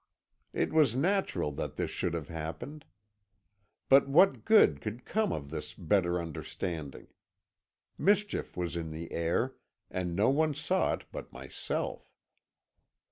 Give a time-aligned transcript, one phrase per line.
[0.51, 2.85] It was natural that this should have happened;
[3.87, 7.05] but what good could come of this better understanding?
[7.99, 9.57] Mischief was in the air,
[9.91, 12.11] and no one saw it but myself.